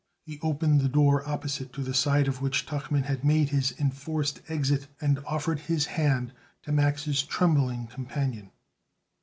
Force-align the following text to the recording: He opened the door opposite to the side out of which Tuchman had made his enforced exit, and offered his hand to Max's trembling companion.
He 0.25 0.39
opened 0.41 0.81
the 0.81 0.89
door 0.89 1.21
opposite 1.29 1.71
to 1.73 1.83
the 1.83 1.93
side 1.93 2.21
out 2.21 2.27
of 2.29 2.41
which 2.41 2.65
Tuchman 2.65 3.03
had 3.03 3.23
made 3.23 3.49
his 3.49 3.73
enforced 3.77 4.41
exit, 4.47 4.87
and 4.99 5.23
offered 5.27 5.59
his 5.59 5.85
hand 5.85 6.33
to 6.63 6.71
Max's 6.71 7.21
trembling 7.21 7.85
companion. 7.85 8.49